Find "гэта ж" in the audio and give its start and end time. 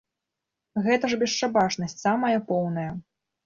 0.87-1.21